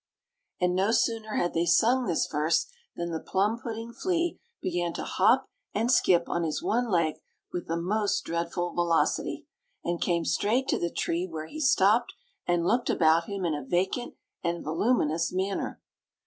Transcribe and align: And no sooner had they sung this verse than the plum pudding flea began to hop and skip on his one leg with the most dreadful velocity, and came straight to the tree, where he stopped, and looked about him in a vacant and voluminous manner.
And 0.59 0.73
no 0.75 0.89
sooner 0.89 1.35
had 1.35 1.53
they 1.53 1.67
sung 1.67 2.07
this 2.07 2.25
verse 2.25 2.65
than 2.95 3.11
the 3.11 3.19
plum 3.19 3.59
pudding 3.59 3.93
flea 3.93 4.39
began 4.59 4.93
to 4.93 5.03
hop 5.03 5.45
and 5.75 5.91
skip 5.91 6.27
on 6.27 6.41
his 6.41 6.59
one 6.63 6.89
leg 6.89 7.17
with 7.53 7.67
the 7.67 7.77
most 7.77 8.23
dreadful 8.25 8.73
velocity, 8.73 9.45
and 9.83 10.01
came 10.01 10.25
straight 10.25 10.67
to 10.69 10.79
the 10.79 10.89
tree, 10.89 11.27
where 11.27 11.45
he 11.45 11.59
stopped, 11.59 12.15
and 12.47 12.65
looked 12.65 12.89
about 12.89 13.25
him 13.25 13.45
in 13.45 13.53
a 13.53 13.63
vacant 13.63 14.15
and 14.43 14.63
voluminous 14.63 15.31
manner. 15.31 15.79